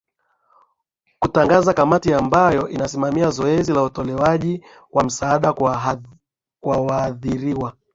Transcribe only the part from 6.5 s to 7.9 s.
kwa waadhiriwa